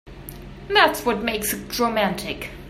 That's 0.67 1.05
what 1.05 1.21
makes 1.21 1.53
it 1.53 1.77
romantic. 1.77 2.49